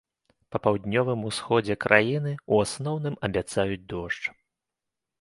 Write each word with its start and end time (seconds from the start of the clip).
Па 0.53 0.61
паўднёвым 0.67 1.27
усходзе 1.33 1.77
краіны 1.87 2.33
ў 2.51 2.69
асноўным 2.69 3.15
абяцаюць 3.31 3.83
дождж. 3.95 4.23